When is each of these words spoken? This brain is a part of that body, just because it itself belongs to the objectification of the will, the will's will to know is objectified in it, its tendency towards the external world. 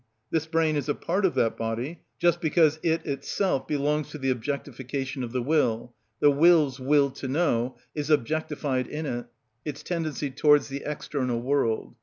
This 0.31 0.47
brain 0.47 0.75
is 0.77 0.89
a 0.89 0.95
part 0.95 1.25
of 1.25 1.35
that 1.35 1.55
body, 1.55 2.01
just 2.17 2.41
because 2.41 2.79
it 2.81 3.05
itself 3.05 3.67
belongs 3.67 4.09
to 4.09 4.17
the 4.17 4.31
objectification 4.31 5.21
of 5.21 5.31
the 5.31 5.43
will, 5.43 5.93
the 6.19 6.31
will's 6.31 6.79
will 6.79 7.11
to 7.11 7.27
know 7.27 7.77
is 7.93 8.09
objectified 8.09 8.87
in 8.87 9.05
it, 9.05 9.27
its 9.63 9.83
tendency 9.83 10.31
towards 10.31 10.69
the 10.69 10.81
external 10.87 11.39
world. 11.39 11.93